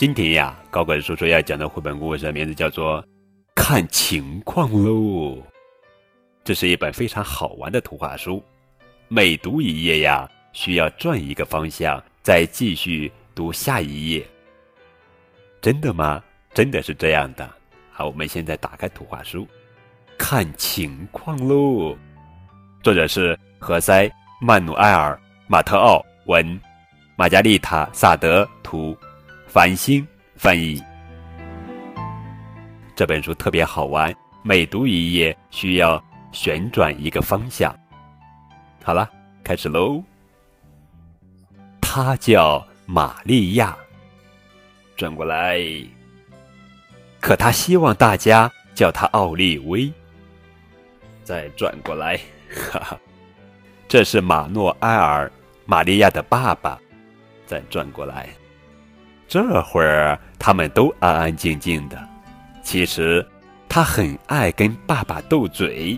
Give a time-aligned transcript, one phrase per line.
[0.00, 3.02] 今天呀，高个子叔叔要讲的绘本故事的名字叫做
[3.54, 4.92] 《看情况喽》。
[6.42, 8.42] 这是一本非常好玩的图画书，
[9.08, 14.26] 每读一页呀，需要转一个方向，再继续读下一页。
[15.60, 16.24] 真的吗？
[16.54, 17.46] 真的是这样的。
[17.92, 19.46] 好，我们现在打开图画书，
[20.16, 21.94] 看情况喽。
[22.82, 24.06] 作者是何塞·
[24.40, 25.14] 曼努埃尔·
[25.46, 26.58] 马特奥文，
[27.16, 28.96] 玛加丽塔·萨德图。
[29.50, 30.80] 繁星翻译
[32.94, 34.14] 这本书特别好玩，
[34.44, 36.00] 每读一页需要
[36.30, 37.76] 旋转一个方向。
[38.84, 39.10] 好了，
[39.42, 40.00] 开始喽。
[41.80, 43.76] 她叫玛利亚，
[44.96, 45.60] 转过来。
[47.20, 49.92] 可她希望大家叫她奥利威。
[51.24, 52.16] 再转过来，
[52.70, 53.00] 哈哈，
[53.88, 55.26] 这是马诺埃尔·
[55.64, 56.78] 玛利亚的爸爸。
[57.46, 58.28] 再转过来。
[59.30, 61.96] 这会儿他们都安安静静的。
[62.64, 63.24] 其实，
[63.68, 65.96] 他很爱跟爸爸斗嘴。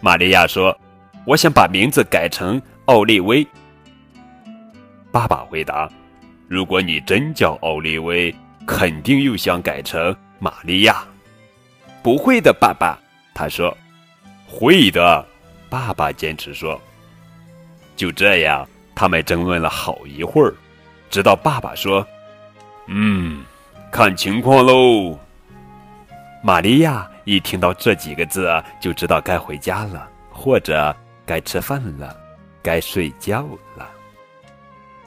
[0.00, 0.76] 玛利亚说
[1.24, 3.46] ：“我想把名字改成奥利威。”
[5.12, 5.88] 爸爸回答
[6.48, 8.34] ：“如果你真叫奥利威，
[8.66, 11.04] 肯定又想改成玛利亚。”
[12.02, 12.98] 不会的，爸爸，
[13.32, 13.76] 他说
[14.48, 15.24] ：“会的。”
[15.70, 16.80] 爸爸坚持说。
[17.94, 20.52] 就这样，他们争论了好一会儿。
[21.12, 22.04] 直到爸爸说
[22.88, 23.44] ：“嗯，
[23.90, 25.18] 看情况喽。”
[26.42, 30.96] 玛利亚一听到这几个字，就知道该回家了，或者
[31.26, 32.16] 该吃饭了，
[32.62, 33.42] 该睡觉
[33.76, 33.86] 了。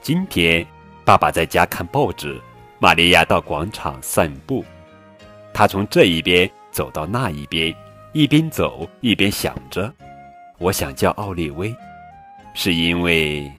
[0.00, 0.66] 今天，
[1.04, 2.40] 爸爸在家看报纸，
[2.78, 4.64] 玛利亚到广场散步。
[5.52, 7.74] 他从这一边走到那一边，
[8.14, 9.92] 一边走一边想着
[10.56, 11.76] ：“我想叫奥利威，
[12.54, 13.52] 是因为……”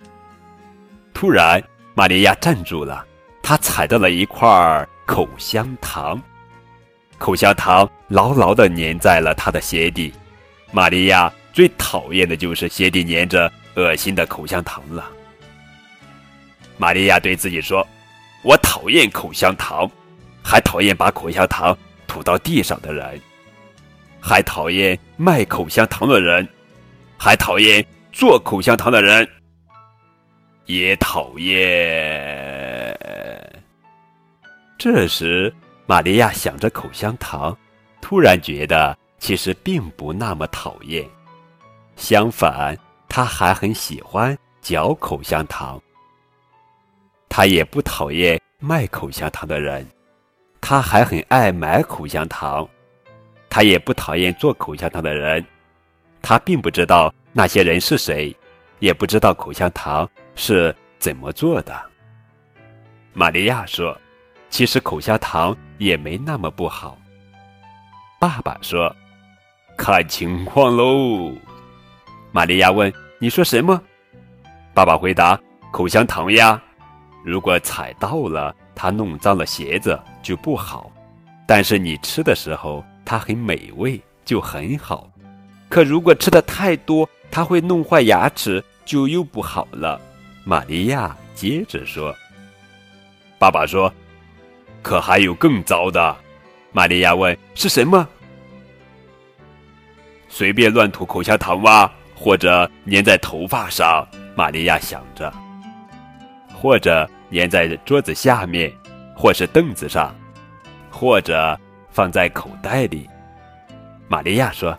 [1.14, 1.64] 突然。
[1.94, 3.06] 玛利亚站住了，
[3.44, 6.22] 她踩到了一块口香糖，
[7.18, 10.13] 口香糖牢牢地粘在了她的鞋底。
[10.72, 15.12] 玛利亚最讨厌的就是鞋底粘着恶心的口香糖了。
[16.78, 17.85] 玛利亚对自己说
[18.41, 19.90] ：“我讨厌口香糖，
[20.41, 23.19] 还讨厌把口香糖吐到地上的人，
[24.22, 26.47] 还讨厌卖口香糖的人，
[27.18, 29.28] 还讨厌做口香糖的人。”
[30.71, 32.97] 也讨厌。
[34.77, 35.53] 这时，
[35.85, 37.55] 玛利亚想着口香糖，
[37.99, 41.05] 突然觉得其实并不那么讨厌。
[41.97, 42.77] 相反，
[43.09, 45.79] 她还很喜欢嚼口香糖。
[47.27, 49.85] 她也不讨厌卖口香糖的人，
[50.61, 52.67] 她还很爱买口香糖。
[53.49, 55.45] 她也不讨厌做口香糖的人，
[56.21, 58.33] 她并不知道那些人是谁，
[58.79, 60.09] 也不知道口香糖。
[60.36, 61.80] 是怎么做的？
[63.14, 63.97] 玛利亚说
[64.50, 66.97] ：“其实口香糖也没那么不好。”
[68.19, 68.96] 爸爸说
[69.78, 71.34] ：“看情况喽。”
[72.31, 73.81] 玛利亚问：“你说什么？”
[74.74, 75.38] 爸爸回答
[75.72, 76.62] ：“口香糖呀，
[77.25, 80.90] 如果踩到了，它弄脏了鞋子就不好；
[81.46, 85.12] 但是你吃的时候，它很美味，就很好。
[85.68, 90.00] 可如果吃的太多，它会弄坏牙齿，就又不好了。”
[90.44, 92.16] 玛利亚接着说
[93.38, 93.94] ：“爸爸说，
[94.81, 96.16] 可还有更糟的。”
[96.74, 98.07] 玛利亚问：“是什么？”
[100.30, 101.91] 随便乱吐口香糖吗？
[102.16, 104.07] 或者粘在头发上？
[104.35, 105.31] 玛利亚想着。
[106.53, 108.72] 或者粘在桌子下面，
[109.16, 110.16] 或是凳子上，
[110.90, 111.59] 或者
[111.90, 113.09] 放在口袋里。
[114.07, 114.78] 玛利亚说：“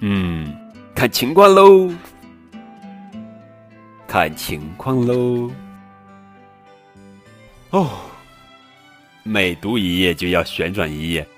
[0.00, 0.54] 嗯，
[0.94, 1.90] 看情况喽。”
[4.08, 5.50] 看情况喽。
[7.68, 7.90] 哦，
[9.22, 11.28] 每读一页就要旋转一页，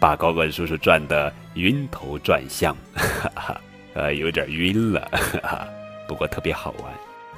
[0.00, 3.60] 把高个叔叔转得晕头转向， 哈哈，
[3.94, 5.68] 呃，有点晕了， 哈哈。
[6.08, 6.92] 不过特别好玩，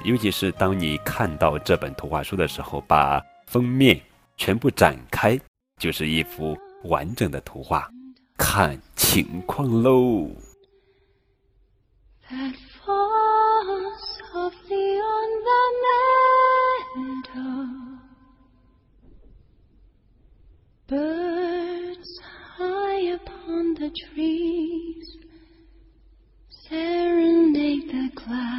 [0.05, 4.01] 尤其是当你看到这本图画书的时候，把封面
[4.37, 5.39] 全部展开，
[5.77, 7.87] 就是一幅完整的图画。
[8.35, 10.31] 看情况喽。
[23.79, 25.17] the trees,
[26.49, 28.58] serenade the clouds.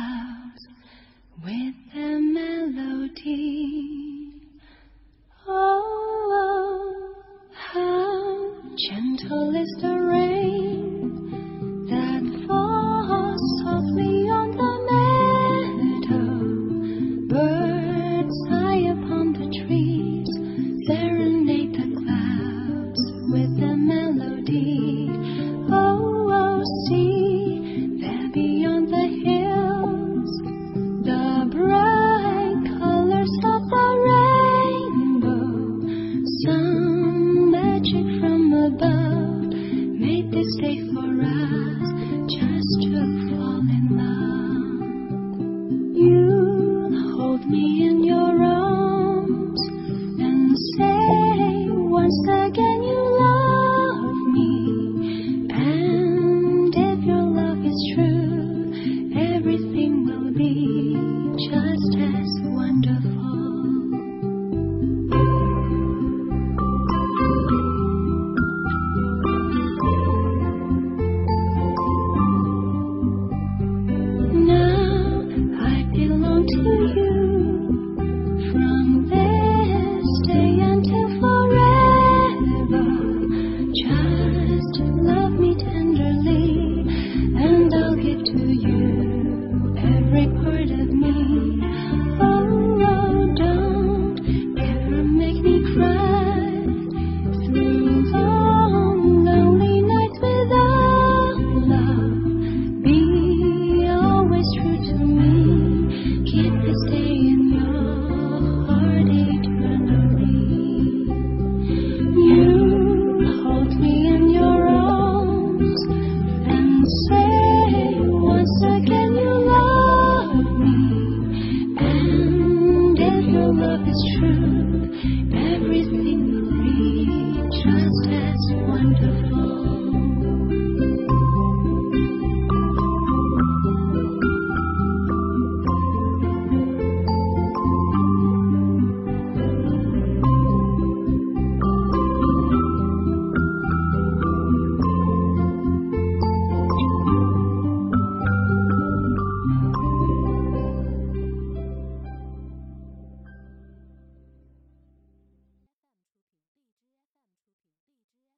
[61.93, 63.20] just wonderful.